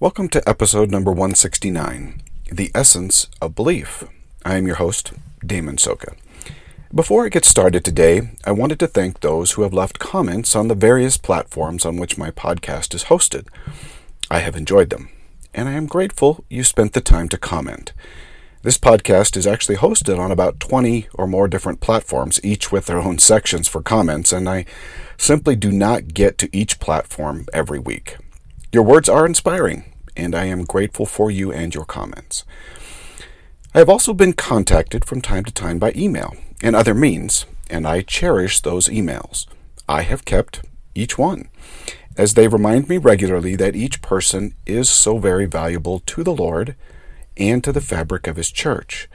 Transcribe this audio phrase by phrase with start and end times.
[0.00, 4.04] Welcome to episode number 169 The Essence of Belief.
[4.46, 5.12] I am your host,
[5.44, 6.16] Damon Soka.
[6.94, 10.68] Before I get started today, I wanted to thank those who have left comments on
[10.68, 13.46] the various platforms on which my podcast is hosted.
[14.30, 15.10] I have enjoyed them,
[15.52, 17.92] and I am grateful you spent the time to comment.
[18.62, 23.00] This podcast is actually hosted on about 20 or more different platforms, each with their
[23.00, 24.64] own sections for comments, and I
[25.18, 28.16] simply do not get to each platform every week.
[28.72, 29.82] Your words are inspiring,
[30.16, 32.44] and I am grateful for you and your comments.
[33.74, 37.84] I have also been contacted from time to time by email and other means, and
[37.84, 39.46] I cherish those emails.
[39.88, 40.62] I have kept
[40.94, 41.48] each one,
[42.16, 46.76] as they remind me regularly that each person is so very valuable to the Lord
[47.36, 49.08] and to the fabric of His church,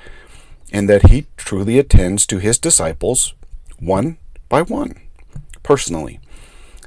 [0.70, 3.34] and that He truly attends to His disciples
[3.80, 4.18] one
[4.50, 5.00] by one,
[5.64, 6.20] personally.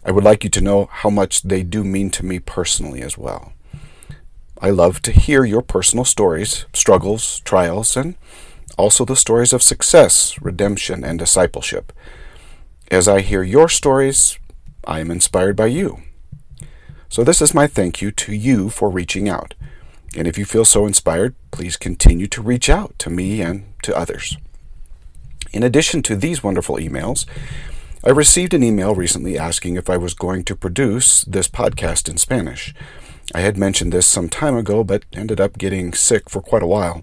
[0.09, 3.19] I would like you to know how much they do mean to me personally as
[3.19, 3.53] well.
[4.59, 8.15] I love to hear your personal stories, struggles, trials, and
[8.79, 11.93] also the stories of success, redemption, and discipleship.
[12.91, 14.39] As I hear your stories,
[14.87, 15.99] I am inspired by you.
[17.11, 19.53] So, this is my thank you to you for reaching out.
[20.17, 23.95] And if you feel so inspired, please continue to reach out to me and to
[23.95, 24.39] others.
[25.53, 27.27] In addition to these wonderful emails,
[28.05, 32.17] I received an email recently asking if I was going to produce this podcast in
[32.17, 32.73] Spanish.
[33.35, 36.67] I had mentioned this some time ago, but ended up getting sick for quite a
[36.69, 37.03] while.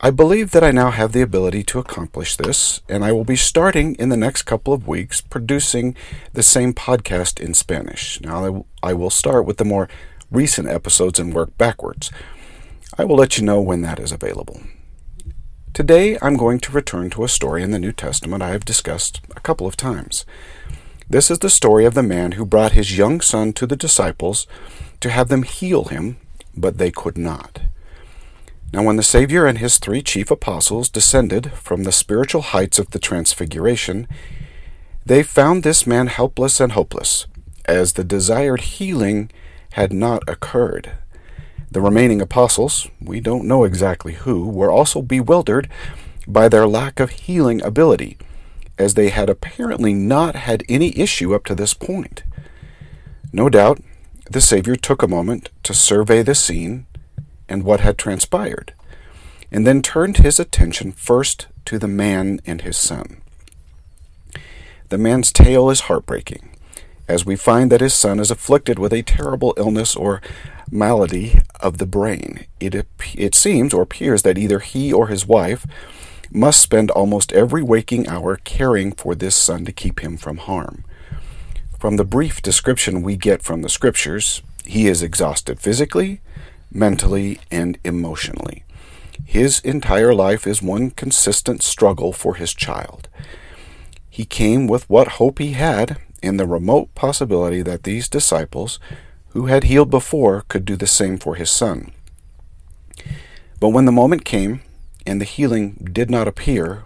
[0.00, 3.34] I believe that I now have the ability to accomplish this, and I will be
[3.34, 5.96] starting in the next couple of weeks producing
[6.32, 8.20] the same podcast in Spanish.
[8.20, 9.88] Now, I will start with the more
[10.30, 12.12] recent episodes and work backwards.
[12.96, 14.60] I will let you know when that is available.
[15.76, 19.20] Today, I'm going to return to a story in the New Testament I have discussed
[19.36, 20.24] a couple of times.
[21.10, 24.46] This is the story of the man who brought his young son to the disciples
[25.00, 26.16] to have them heal him,
[26.56, 27.60] but they could not.
[28.72, 32.92] Now, when the Savior and his three chief apostles descended from the spiritual heights of
[32.92, 34.08] the Transfiguration,
[35.04, 37.26] they found this man helpless and hopeless,
[37.66, 39.30] as the desired healing
[39.72, 40.92] had not occurred.
[41.76, 45.68] The remaining apostles, we don't know exactly who, were also bewildered
[46.26, 48.16] by their lack of healing ability,
[48.78, 52.22] as they had apparently not had any issue up to this point.
[53.30, 53.78] No doubt,
[54.30, 56.86] the Savior took a moment to survey the scene
[57.46, 58.72] and what had transpired,
[59.52, 63.20] and then turned his attention first to the man and his son.
[64.88, 66.56] The man's tale is heartbreaking,
[67.06, 70.22] as we find that his son is afflicted with a terrible illness or
[70.70, 72.46] malady of the brain.
[72.60, 75.66] It, it seems or appears that either he or his wife
[76.30, 80.84] must spend almost every waking hour caring for this son to keep him from harm.
[81.78, 86.20] From the brief description we get from the scriptures, he is exhausted physically,
[86.72, 88.64] mentally, and emotionally.
[89.24, 93.08] His entire life is one consistent struggle for his child.
[94.08, 98.78] He came with what hope he had in the remote possibility that these disciples,
[99.36, 101.92] who had healed before, could do the same for his son.
[103.60, 104.62] But when the moment came
[105.06, 106.84] and the healing did not appear,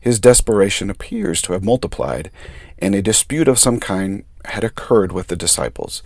[0.00, 2.30] his desperation appears to have multiplied,
[2.78, 6.02] and a dispute of some kind had occurred with the disciples.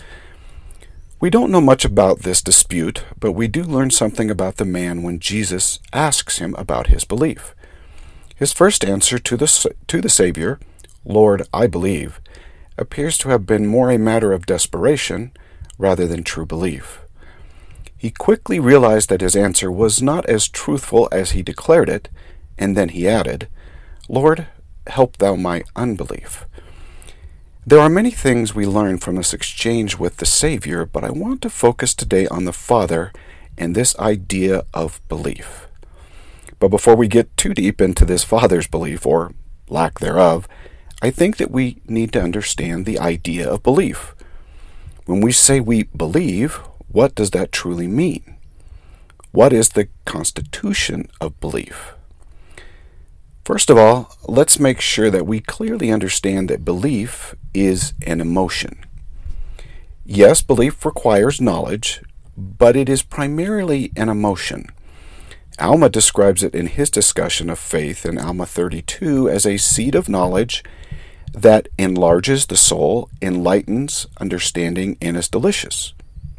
[1.20, 5.04] We don't know much about this dispute, but we do learn something about the man
[5.04, 7.54] when Jesus asks him about his belief.
[8.34, 10.58] His first answer to the, to the Savior,
[11.04, 12.20] Lord, I believe,
[12.76, 15.30] appears to have been more a matter of desperation
[15.78, 17.00] rather than true belief.
[17.96, 22.08] He quickly realized that his answer was not as truthful as he declared it,
[22.58, 23.48] and then he added,
[24.08, 24.46] Lord,
[24.86, 26.44] help thou my unbelief.
[27.66, 31.42] There are many things we learn from this exchange with the Savior, but I want
[31.42, 33.12] to focus today on the Father
[33.58, 35.66] and this idea of belief.
[36.58, 39.32] But before we get too deep into this Father's belief, or
[39.68, 40.48] lack thereof,
[41.02, 44.14] I think that we need to understand the idea of belief.
[45.08, 48.36] When we say we believe, what does that truly mean?
[49.32, 51.94] What is the constitution of belief?
[53.42, 58.84] First of all, let's make sure that we clearly understand that belief is an emotion.
[60.04, 62.02] Yes, belief requires knowledge,
[62.36, 64.66] but it is primarily an emotion.
[65.58, 70.10] Alma describes it in his discussion of faith in Alma 32 as a seed of
[70.10, 70.62] knowledge
[71.32, 75.92] that enlarges the soul, enlightens understanding, and is delicious.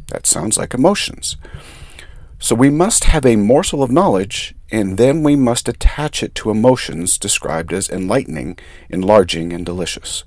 [0.08, 1.38] That sounds like emotions.
[2.40, 6.52] So we must have a morsel of knowledge, and then we must attach it to
[6.52, 8.58] emotions described as enlightening,
[8.90, 10.24] enlarging, and delicious.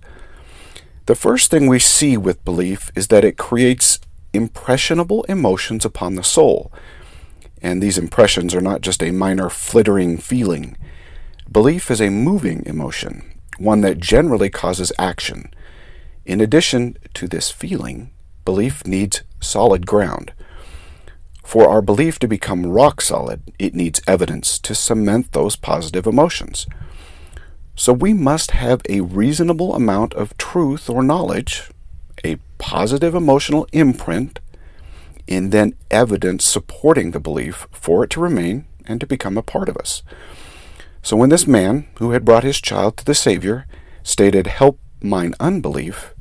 [1.06, 3.99] The first thing we see with belief is that it creates
[4.32, 6.73] impressionable emotions upon the soul.
[7.61, 10.76] And these impressions are not just a minor flittering feeling.
[11.50, 15.52] Belief is a moving emotion, one that generally causes action.
[16.25, 18.10] In addition to this feeling,
[18.44, 20.32] belief needs solid ground.
[21.43, 26.66] For our belief to become rock solid, it needs evidence to cement those positive emotions.
[27.75, 31.70] So we must have a reasonable amount of truth or knowledge,
[32.25, 34.40] a positive emotional imprint,
[35.26, 39.69] and then evidence supporting the belief for it to remain and to become a part
[39.69, 40.02] of us.
[41.02, 43.66] So when this man, who had brought his child to the Savior,
[44.04, 46.14] stated, Help mine unbelief,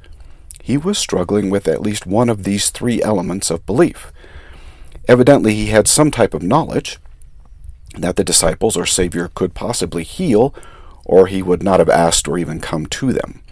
[0.63, 4.11] he was struggling with at least one of these three elements of belief.
[5.07, 6.97] Evidently, he had some type of knowledge
[7.95, 10.53] that the disciples or Savior could possibly heal,
[11.05, 13.43] or he would not have asked or even come to them.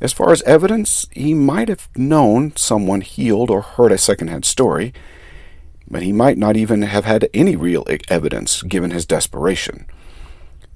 [0.00, 4.92] As far as evidence, he might have known someone healed or heard a secondhand story,
[5.90, 9.86] but he might not even have had any real evidence given his desperation.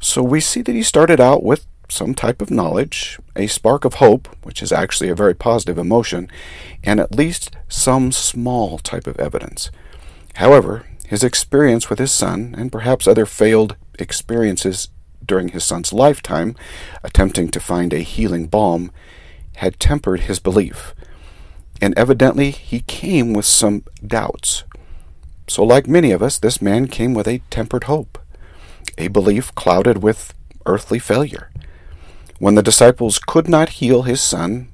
[0.03, 3.95] So we see that he started out with some type of knowledge, a spark of
[3.95, 6.29] hope, which is actually a very positive emotion,
[6.83, 9.71] and at least some small type of evidence.
[10.35, 14.89] However, his experience with his son, and perhaps other failed experiences
[15.25, 16.57] during his son's lifetime,
[17.05, 18.91] attempting to find a healing balm,
[19.57, 20.95] had tempered his belief.
[21.81, 24.65] And evidently he came with some doubts.
[25.47, 28.19] So, like many of us, this man came with a tempered hope,
[28.99, 30.35] a belief clouded with
[30.67, 31.51] earthly failure.
[32.39, 34.69] When the disciples could not heal his son,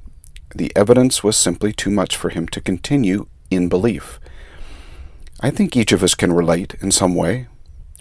[0.55, 4.19] the evidence was simply too much for him to continue in belief.
[5.41, 7.47] I think each of us can relate in some way.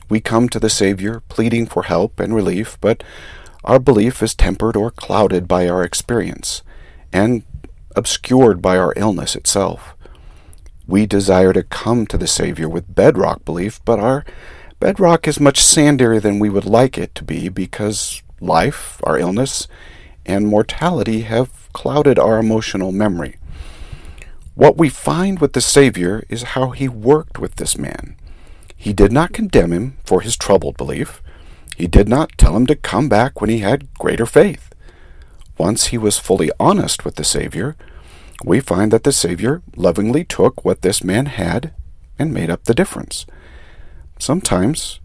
[0.10, 3.04] We come to the Savior pleading for help and relief, but
[3.64, 6.62] our belief is tempered or clouded by our experience
[7.12, 7.44] and
[7.96, 9.96] obscured by our illness itself.
[10.88, 14.24] We desire to come to the Savior with bedrock belief, but our
[14.80, 19.68] bedrock is much sandier than we would like it to be because life, our illness,
[20.26, 23.38] and mortality have clouded our emotional memory.
[24.56, 28.16] What we find with the Savior is how he worked with this man.
[28.76, 31.22] He did not condemn him for his troubled belief.
[31.76, 34.74] He did not tell him to come back when he had greater faith.
[35.58, 37.76] Once he was fully honest with the Savior,
[38.44, 41.74] we find that the Savior lovingly took what this man had
[42.20, 43.26] and made up the difference.
[44.20, 45.00] Sometimes,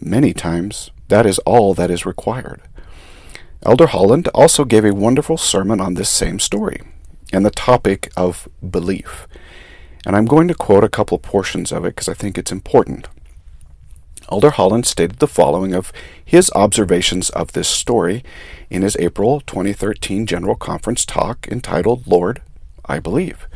[0.00, 2.62] many times, that is all that is required.
[3.62, 6.80] Elder Holland also gave a wonderful sermon on this same story
[7.32, 9.26] and the topic of belief.
[10.04, 13.08] And I'm going to quote a couple portions of it because I think it's important.
[14.30, 15.92] Elder Holland stated the following of
[16.24, 18.24] his observations of this story
[18.70, 22.42] in his April 2013 General Conference talk entitled Lord,
[22.84, 23.48] I Believe.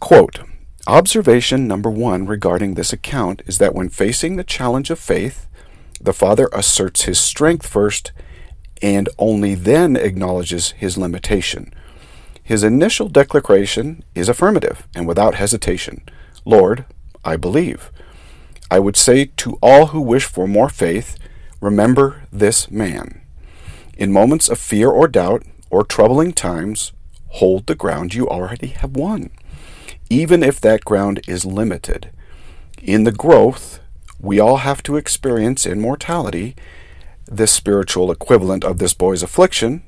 [0.00, 0.40] Quote,
[0.88, 5.48] Observation number one regarding this account is that when facing the challenge of faith,
[6.00, 8.12] the father asserts his strength first
[8.80, 11.74] and only then acknowledges his limitation.
[12.40, 16.02] His initial declaration is affirmative and without hesitation
[16.44, 16.84] Lord,
[17.24, 17.90] I believe.
[18.70, 21.18] I would say to all who wish for more faith,
[21.60, 23.22] remember this man.
[23.96, 26.92] In moments of fear or doubt or troubling times,
[27.28, 29.30] hold the ground you already have won,
[30.08, 32.10] even if that ground is limited.
[32.82, 33.80] In the growth,
[34.20, 36.54] we all have to experience in mortality
[37.28, 39.82] this spiritual equivalent of this boy's affliction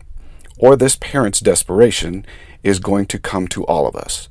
[0.58, 2.26] or this parent's desperation
[2.64, 4.28] is going to come to all of us.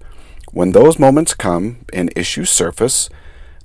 [0.51, 3.09] When those moments come and issues surface,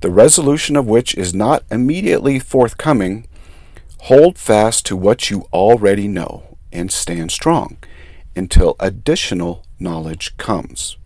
[0.00, 3.26] the resolution of which is not immediately forthcoming,
[4.02, 7.78] hold fast to what you already know and stand strong
[8.34, 10.96] until additional knowledge comes.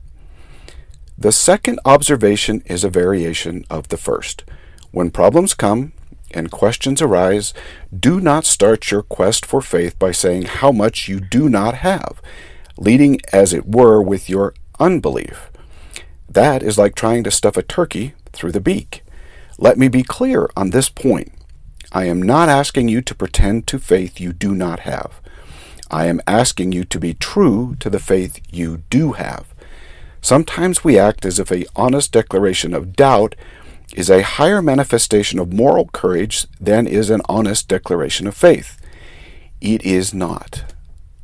[1.19, 4.45] The second observation is a variation of the first.
[4.91, 5.93] When problems come
[6.33, 7.55] and questions arise,
[7.99, 12.21] do not start your quest for faith by saying how much you do not have,
[12.77, 15.51] leading, as it were, with your unbelief.
[16.29, 19.03] That is like trying to stuff a turkey through the beak.
[19.57, 21.33] Let me be clear on this point.
[21.93, 25.23] I am not asking you to pretend to faith you do not have.
[25.91, 29.55] I am asking you to be true to the faith you do have.
[30.26, 33.37] Sometimes we act as if a honest declaration of doubt
[33.95, 38.76] is a higher manifestation of moral courage than is an honest declaration of faith.
[39.61, 40.64] It is not.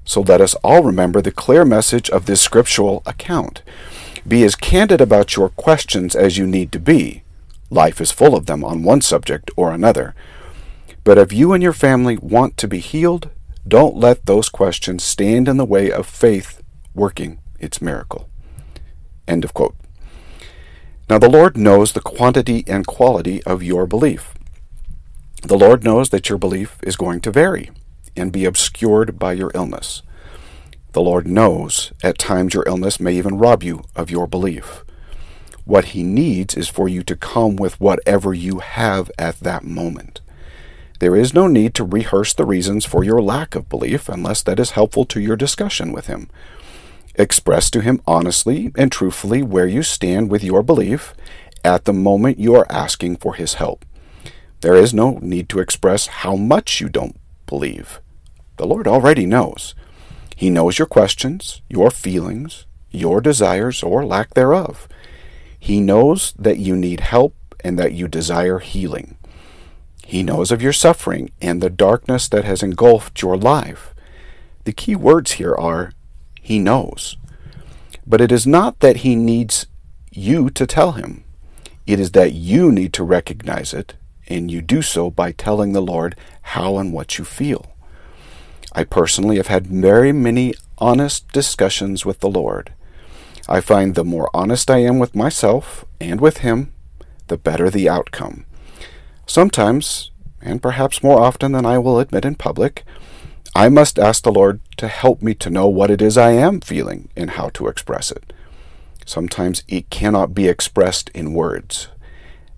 [0.04, 3.62] So let us all remember the clear message of this scriptural account.
[4.25, 7.25] Be as candid about your questions as you need to be.
[7.71, 10.14] Life is full of them on one subject or another.
[11.02, 13.30] But if you and your family want to be healed,
[13.66, 16.62] don't let those questions stand in the way of faith
[16.94, 18.28] working its miracle.
[19.26, 19.76] End of quote.
[21.09, 24.35] Now, the Lord knows the quantity and quality of your belief.
[25.43, 27.71] The Lord knows that your belief is going to vary
[28.17, 30.02] and be obscured by your illness.
[30.93, 34.85] The Lord knows at times your illness may even rob you of your belief.
[35.64, 40.21] What He needs is for you to come with whatever you have at that moment.
[40.99, 44.61] There is no need to rehearse the reasons for your lack of belief unless that
[44.61, 46.29] is helpful to your discussion with Him.
[47.14, 51.14] Express to Him honestly and truthfully where you stand with your belief
[51.64, 53.85] at the moment you are asking for His help.
[54.61, 58.00] There is no need to express how much you don't believe.
[58.57, 59.75] The Lord already knows.
[60.37, 64.88] He knows your questions, your feelings, your desires, or lack thereof.
[65.59, 69.16] He knows that you need help and that you desire healing.
[70.04, 73.95] He knows of your suffering and the darkness that has engulfed your life.
[74.64, 75.92] The key words here are
[76.43, 77.17] he knows.
[78.05, 79.67] But it is not that He needs
[80.11, 81.23] you to tell Him.
[81.87, 83.95] It is that you need to recognize it,
[84.27, 87.77] and you do so by telling the Lord how and what you feel.
[88.73, 92.73] I personally have had very many honest discussions with the Lord.
[93.49, 96.73] I find the more honest I am with myself and with Him,
[97.29, 98.47] the better the outcome.
[99.27, 102.85] Sometimes, and perhaps more often than I will admit in public,
[103.54, 106.61] I must ask the Lord to help me to know what it is I am
[106.61, 108.32] feeling and how to express it.
[109.04, 111.88] Sometimes it cannot be expressed in words.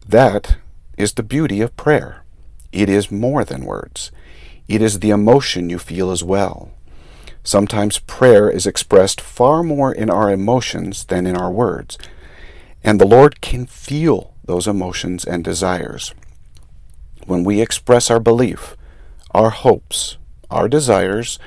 [0.07, 0.59] That
[0.97, 2.23] is the beauty of prayer.
[2.71, 4.13] It is more than words.
[4.69, 6.71] It is the emotion you feel as well.
[7.43, 11.99] Sometimes prayer is expressed far more in our emotions than in our words,
[12.83, 16.15] and the Lord can feel those emotions and desires.
[17.27, 18.77] When we express our belief,
[19.33, 20.17] our hopes,
[20.55, 21.39] our desires,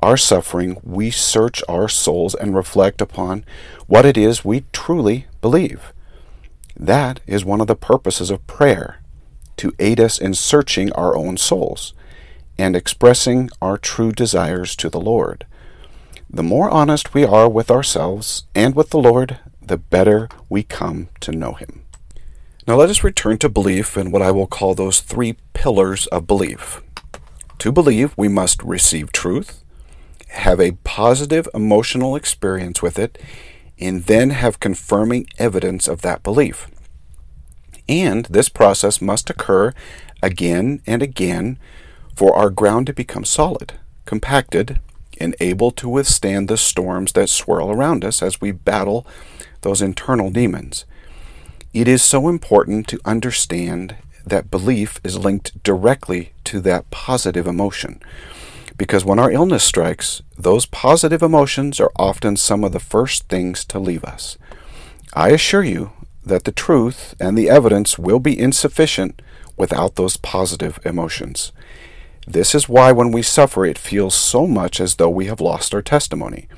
[0.00, 3.44] our suffering, we search our souls and reflect upon
[3.86, 5.92] what it is we truly believe.
[6.78, 9.00] That is one of the purposes of prayer
[9.56, 11.94] to aid us in searching our own souls
[12.58, 15.46] and expressing our true desires to the Lord.
[16.28, 21.08] The more honest we are with ourselves and with the Lord, the better we come
[21.20, 21.84] to know Him.
[22.66, 26.26] Now let us return to belief and what I will call those three pillars of
[26.26, 26.82] belief.
[27.58, 29.62] To believe, we must receive truth,
[30.28, 33.18] have a positive emotional experience with it,
[33.78, 36.68] and then have confirming evidence of that belief.
[37.88, 39.72] And this process must occur
[40.22, 41.58] again and again
[42.14, 44.80] for our ground to become solid, compacted,
[45.18, 49.06] and able to withstand the storms that swirl around us as we battle
[49.62, 50.84] those internal demons.
[51.72, 53.96] It is so important to understand
[54.26, 58.02] that belief is linked directly to that positive emotion.
[58.76, 63.64] Because when our illness strikes, those positive emotions are often some of the first things
[63.66, 64.36] to leave us.
[65.14, 65.92] I assure you
[66.24, 69.22] that the truth and the evidence will be insufficient
[69.56, 71.52] without those positive emotions.
[72.26, 75.72] This is why when we suffer, it feels so much as though we have lost
[75.72, 76.48] our testimony,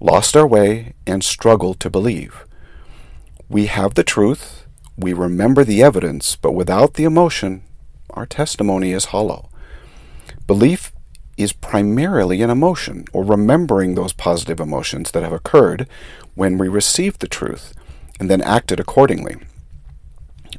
[0.00, 2.44] lost our way, and struggle to believe.
[3.48, 4.65] We have the truth,
[4.96, 7.62] we remember the evidence, but without the emotion,
[8.10, 9.48] our testimony is hollow.
[10.46, 10.92] Belief
[11.36, 15.86] is primarily an emotion, or remembering those positive emotions that have occurred
[16.34, 17.74] when we received the truth
[18.18, 19.36] and then acted accordingly.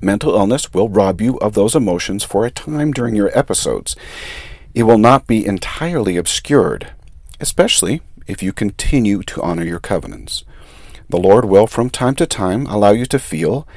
[0.02, 3.96] Mental illness will rob you of those emotions for a time during your episodes.
[4.76, 6.92] It will not be entirely obscured,
[7.40, 10.44] especially if you continue to honor your covenants.
[11.10, 13.68] The Lord will, from time to time, allow you to feel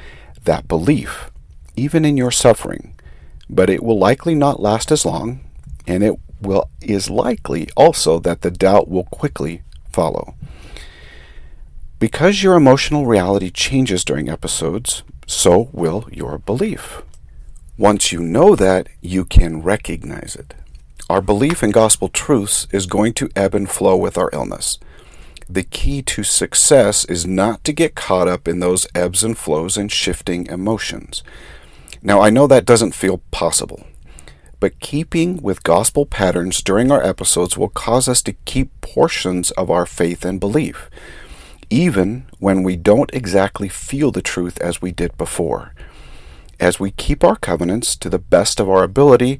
[0.43, 1.31] that belief,
[1.75, 2.95] even in your suffering,
[3.49, 5.41] but it will likely not last as long,
[5.87, 10.35] and it will is likely also that the doubt will quickly follow.
[11.99, 17.03] Because your emotional reality changes during episodes, so will your belief.
[17.77, 20.53] Once you know that, you can recognize it.
[21.09, 24.79] Our belief in gospel truths is going to ebb and flow with our illness
[25.53, 29.75] the key to success is not to get caught up in those ebbs and flows
[29.75, 31.23] and shifting emotions.
[32.01, 33.85] Now, I know that doesn't feel possible,
[34.61, 39.69] but keeping with gospel patterns during our episodes will cause us to keep portions of
[39.69, 40.89] our faith and belief,
[41.69, 45.73] even when we don't exactly feel the truth as we did before.
[46.61, 49.39] As we keep our covenants to the best of our ability,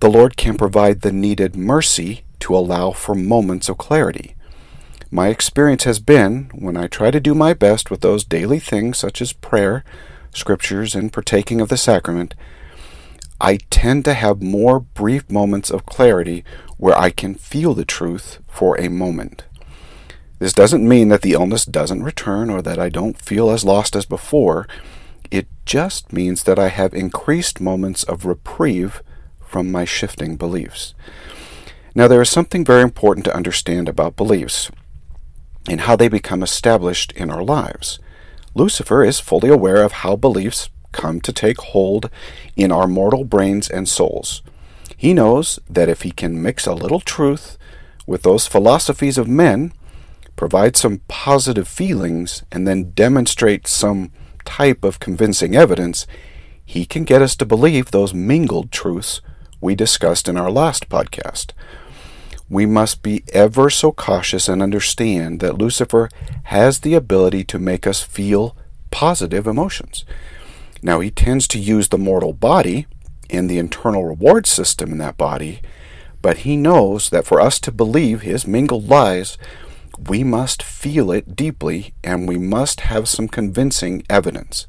[0.00, 4.36] the Lord can provide the needed mercy to allow for moments of clarity.
[5.12, 8.96] My experience has been, when I try to do my best with those daily things
[8.96, 9.82] such as prayer,
[10.32, 12.36] scriptures, and partaking of the sacrament,
[13.40, 16.44] I tend to have more brief moments of clarity
[16.76, 19.42] where I can feel the truth for a moment.
[20.38, 23.96] This doesn't mean that the illness doesn't return or that I don't feel as lost
[23.96, 24.68] as before.
[25.32, 29.02] It just means that I have increased moments of reprieve
[29.40, 30.94] from my shifting beliefs.
[31.96, 34.70] Now, there is something very important to understand about beliefs
[35.68, 37.98] and how they become established in our lives.
[38.54, 42.10] Lucifer is fully aware of how beliefs come to take hold
[42.56, 44.42] in our mortal brains and souls.
[44.96, 47.56] He knows that if he can mix a little truth
[48.06, 49.72] with those philosophies of men,
[50.36, 54.10] provide some positive feelings, and then demonstrate some
[54.44, 56.06] type of convincing evidence,
[56.64, 59.20] he can get us to believe those mingled truths
[59.60, 61.52] we discussed in our last podcast.
[62.50, 66.10] We must be ever so cautious and understand that Lucifer
[66.44, 68.56] has the ability to make us feel
[68.90, 70.04] positive emotions.
[70.82, 72.88] Now, he tends to use the mortal body
[73.30, 75.60] and the internal reward system in that body,
[76.22, 79.38] but he knows that for us to believe his mingled lies,
[80.08, 84.66] we must feel it deeply and we must have some convincing evidence.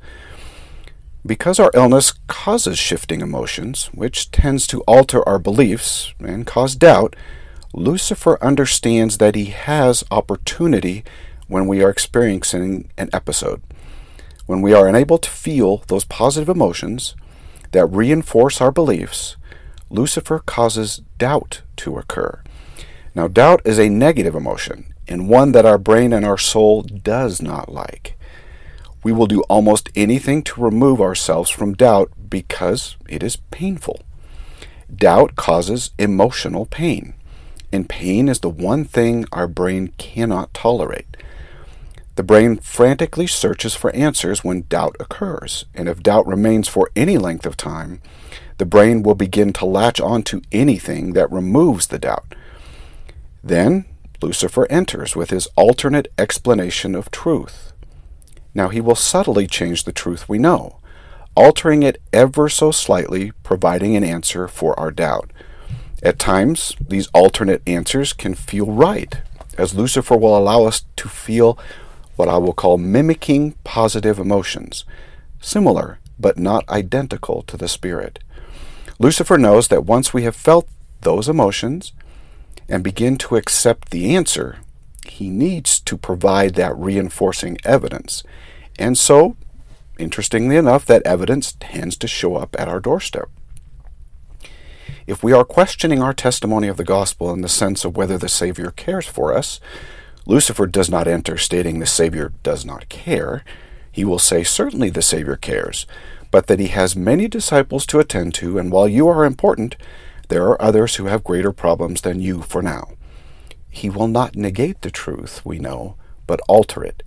[1.26, 7.16] Because our illness causes shifting emotions, which tends to alter our beliefs and cause doubt,
[7.74, 11.04] Lucifer understands that he has opportunity
[11.48, 13.62] when we are experiencing an episode.
[14.46, 17.16] When we are unable to feel those positive emotions
[17.72, 19.38] that reinforce our beliefs,
[19.90, 22.42] Lucifer causes doubt to occur.
[23.16, 27.42] Now, doubt is a negative emotion and one that our brain and our soul does
[27.42, 28.18] not like.
[29.04, 34.02] We will do almost anything to remove ourselves from doubt because it is painful.
[34.94, 37.14] Doubt causes emotional pain,
[37.72, 41.18] and pain is the one thing our brain cannot tolerate.
[42.16, 47.18] The brain frantically searches for answers when doubt occurs, and if doubt remains for any
[47.18, 48.02] length of time,
[48.58, 52.36] the brain will begin to latch onto anything that removes the doubt.
[53.44, 53.86] Then
[54.22, 57.74] Lucifer enters with his alternate explanation of truth.
[58.54, 60.78] Now he will subtly change the truth we know,
[61.36, 65.32] altering it ever so slightly, providing an answer for our doubt.
[66.04, 69.22] At times, these alternate answers can feel right,
[69.58, 71.58] as Lucifer will allow us to feel
[72.16, 74.86] what I will call mimicking positive emotions,
[75.40, 78.20] similar but not identical to the Spirit.
[79.00, 80.68] Lucifer knows that once we have felt
[81.02, 81.94] those emotions,
[82.72, 84.60] and begin to accept the answer,
[85.06, 88.24] he needs to provide that reinforcing evidence.
[88.80, 89.36] And so,
[90.00, 93.30] interestingly enough, that evidence tends to show up at our doorstep.
[95.12, 98.30] If we are questioning our testimony of the gospel in the sense of whether the
[98.30, 99.60] Savior cares for us,
[100.26, 103.44] Lucifer does not enter stating the Savior does not care.
[103.92, 105.86] He will say, Certainly the Savior cares,
[106.32, 109.76] but that he has many disciples to attend to, and while you are important,
[110.30, 112.94] there are others who have greater problems than you for now.
[113.70, 117.04] He will not negate the truth, we know, but alter it.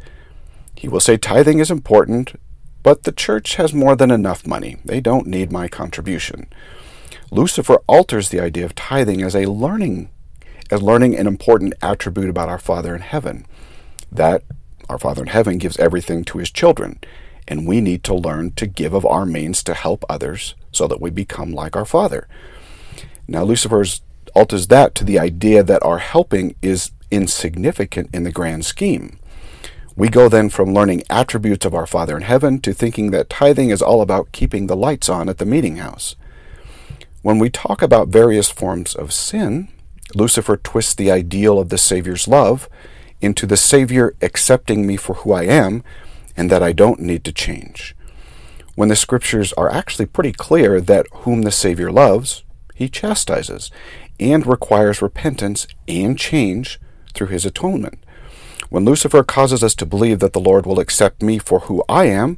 [0.76, 2.38] He will say tithing is important,
[2.82, 4.76] but the church has more than enough money.
[4.84, 6.48] They don't need my contribution.
[7.34, 10.08] Lucifer alters the idea of tithing as a learning
[10.70, 13.44] as learning an important attribute about our Father in heaven.
[14.10, 14.44] That
[14.88, 17.00] our Father in heaven gives everything to his children,
[17.48, 21.00] and we need to learn to give of our means to help others so that
[21.00, 22.28] we become like our Father.
[23.26, 24.00] Now, Lucifer's
[24.34, 29.18] alters that to the idea that our helping is insignificant in the grand scheme.
[29.96, 33.70] We go then from learning attributes of our Father in heaven to thinking that tithing
[33.70, 36.14] is all about keeping the lights on at the meeting house.
[37.24, 39.68] When we talk about various forms of sin,
[40.14, 42.68] Lucifer twists the ideal of the Savior's love
[43.22, 45.82] into the Savior accepting me for who I am
[46.36, 47.96] and that I don't need to change.
[48.74, 53.70] When the scriptures are actually pretty clear that whom the Savior loves, he chastises
[54.20, 56.78] and requires repentance and change
[57.14, 58.04] through his atonement.
[58.68, 62.04] When Lucifer causes us to believe that the Lord will accept me for who I
[62.04, 62.36] am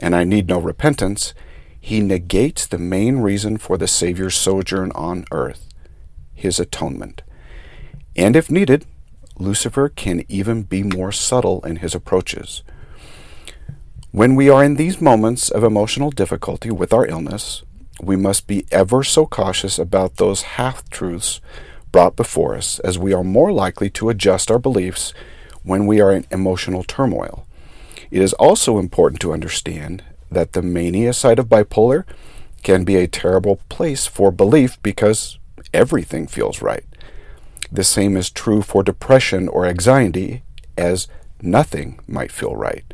[0.00, 1.34] and I need no repentance,
[1.80, 5.68] he negates the main reason for the Savior's sojourn on earth
[6.38, 7.22] his atonement.
[8.16, 8.86] And if needed,
[9.38, 12.62] Lucifer can even be more subtle in his approaches.
[14.12, 17.62] When we are in these moments of emotional difficulty with our illness,
[18.00, 21.40] we must be ever so cautious about those half truths
[21.90, 25.12] brought before us, as we are more likely to adjust our beliefs
[25.62, 27.46] when we are in emotional turmoil.
[28.10, 32.04] It is also important to understand that the mania side of bipolar
[32.62, 35.38] can be a terrible place for belief because
[35.72, 36.84] everything feels right.
[37.70, 40.42] The same is true for depression or anxiety,
[40.76, 41.06] as
[41.42, 42.84] nothing might feel right.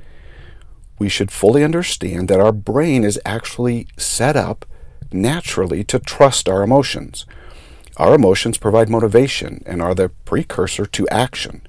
[0.98, 4.64] We should fully understand that our brain is actually set up
[5.12, 7.24] naturally to trust our emotions.
[7.96, 11.62] Our emotions provide motivation and are the precursor to action.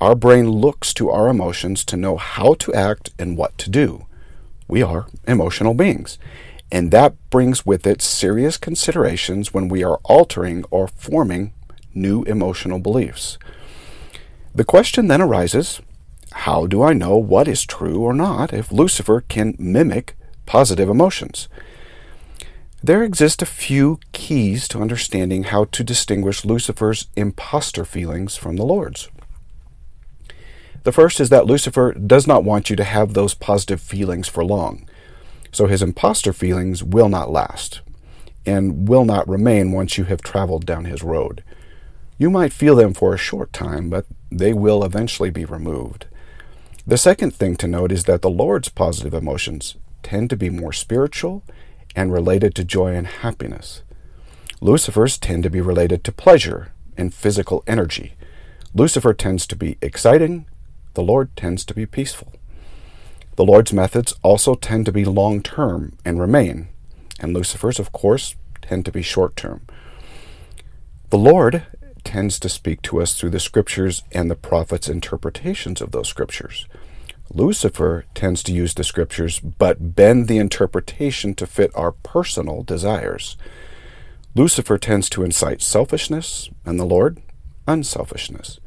[0.00, 4.06] our brain looks to our emotions to know how to act and what to do.
[4.70, 6.16] We are emotional beings,
[6.70, 11.52] and that brings with it serious considerations when we are altering or forming
[11.92, 13.36] new emotional beliefs.
[14.54, 15.80] The question then arises
[16.46, 21.48] how do I know what is true or not if Lucifer can mimic positive emotions?
[22.80, 28.64] There exist a few keys to understanding how to distinguish Lucifer's impostor feelings from the
[28.64, 29.08] Lord's.
[30.82, 34.44] The first is that Lucifer does not want you to have those positive feelings for
[34.44, 34.88] long,
[35.52, 37.80] so his impostor feelings will not last
[38.46, 41.44] and will not remain once you have traveled down his road.
[42.16, 46.06] You might feel them for a short time, but they will eventually be removed.
[46.86, 50.72] The second thing to note is that the Lord's positive emotions tend to be more
[50.72, 51.42] spiritual
[51.94, 53.82] and related to joy and happiness.
[54.60, 58.14] Lucifer's tend to be related to pleasure and physical energy.
[58.74, 60.46] Lucifer tends to be exciting,
[61.00, 62.30] the Lord tends to be peaceful.
[63.36, 66.68] The Lord's methods also tend to be long term and remain,
[67.18, 69.62] and Lucifer's, of course, tend to be short term.
[71.08, 71.62] The Lord
[72.04, 76.66] tends to speak to us through the scriptures and the prophet's interpretations of those scriptures.
[77.32, 83.38] Lucifer tends to use the scriptures but bend the interpretation to fit our personal desires.
[84.34, 87.22] Lucifer tends to incite selfishness, and the Lord,
[87.66, 88.60] unselfishness.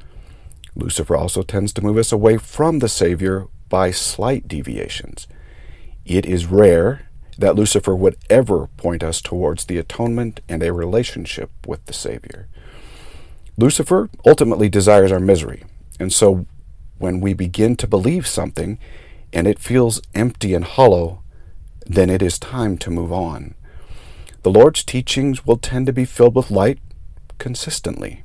[0.75, 5.27] Lucifer also tends to move us away from the Savior by slight deviations.
[6.05, 11.51] It is rare that Lucifer would ever point us towards the atonement and a relationship
[11.65, 12.47] with the Savior.
[13.57, 15.63] Lucifer ultimately desires our misery,
[15.99, 16.45] and so
[16.97, 18.79] when we begin to believe something
[19.31, 21.21] and it feels empty and hollow,
[21.85, 23.55] then it is time to move on.
[24.43, 26.79] The Lord's teachings will tend to be filled with light
[27.37, 28.23] consistently.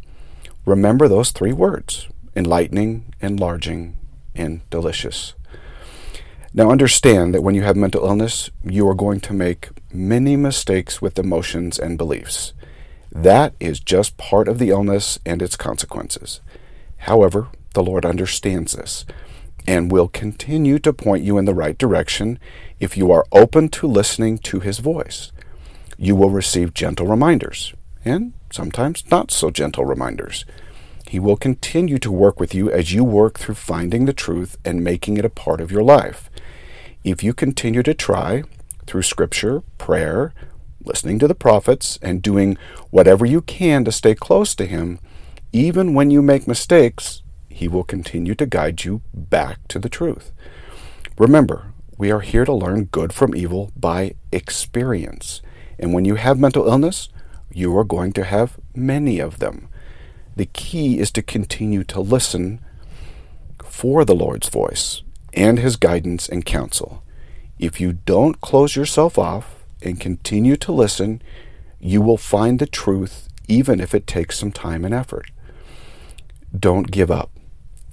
[0.66, 3.96] Remember those three words enlightening, enlarging,
[4.32, 5.34] and delicious.
[6.54, 11.02] Now, understand that when you have mental illness, you are going to make many mistakes
[11.02, 12.52] with emotions and beliefs.
[13.10, 16.40] That is just part of the illness and its consequences.
[16.98, 19.04] However, the Lord understands this
[19.66, 22.38] and will continue to point you in the right direction
[22.78, 25.32] if you are open to listening to His voice.
[25.98, 27.74] You will receive gentle reminders
[28.04, 30.44] and sometimes not so gentle reminders.
[31.08, 34.84] He will continue to work with you as you work through finding the truth and
[34.84, 36.28] making it a part of your life.
[37.02, 38.42] If you continue to try
[38.86, 40.34] through scripture, prayer,
[40.84, 42.58] listening to the prophets, and doing
[42.90, 44.98] whatever you can to stay close to Him,
[45.52, 50.30] even when you make mistakes, he will continue to guide you back to the truth.
[51.18, 55.42] Remember, we are here to learn good from evil by experience.
[55.78, 57.08] And when you have mental illness,
[57.52, 59.68] you are going to have many of them.
[60.38, 62.60] The key is to continue to listen
[63.64, 65.02] for the Lord's voice
[65.34, 67.02] and His guidance and counsel.
[67.58, 71.20] If you don't close yourself off and continue to listen,
[71.80, 75.32] you will find the truth even if it takes some time and effort.
[76.56, 77.32] Don't give up.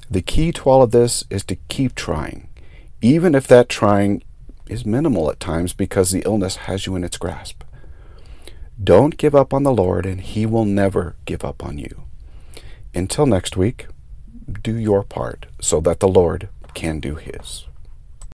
[0.08, 2.48] The key to all of this is to keep trying,
[3.02, 4.24] even if that trying
[4.70, 7.64] is minimal at times because the illness has you in its grasp.
[8.84, 12.04] Don't give up on the Lord, and He will never give up on you.
[12.96, 13.88] Until next week,
[14.64, 17.66] do your part so that the Lord can do His.